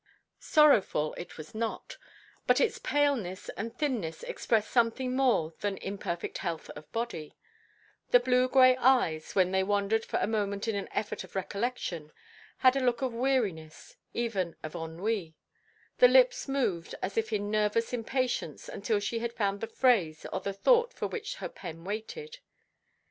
Sorrowful 0.39 1.13
it 1.13 1.37
was 1.37 1.53
not, 1.53 1.97
but 2.47 2.59
its 2.59 2.79
paleness 2.79 3.49
and 3.49 3.77
thinness 3.77 4.23
expressed 4.23 4.71
something 4.71 5.15
more 5.15 5.53
than 5.59 5.77
imperfect 5.77 6.39
health 6.39 6.71
of 6.71 6.91
body; 6.91 7.37
the 8.09 8.19
blue 8.19 8.47
grey 8.49 8.75
eyes, 8.77 9.35
when 9.35 9.51
they 9.51 9.61
wandered 9.61 10.03
for 10.03 10.17
a 10.17 10.25
moment 10.25 10.67
in 10.67 10.73
an 10.75 10.87
effort 10.91 11.23
of 11.23 11.35
recollection, 11.35 12.11
had 12.57 12.75
a 12.75 12.79
look 12.83 13.03
of 13.03 13.13
weariness, 13.13 13.95
even 14.11 14.55
of 14.63 14.73
ennui; 14.73 15.35
the 15.99 16.07
lips 16.07 16.47
moved 16.47 16.95
as 17.03 17.15
if 17.15 17.31
in 17.31 17.51
nervous 17.51 17.93
impatience 17.93 18.67
until 18.67 18.99
she 18.99 19.19
had 19.19 19.33
found 19.35 19.61
the 19.61 19.67
phrase 19.67 20.25
or 20.33 20.39
the 20.39 20.51
thought 20.51 20.91
for 20.95 21.05
which 21.07 21.35
her 21.35 21.47
pen 21.47 21.83
waited. 21.83 22.39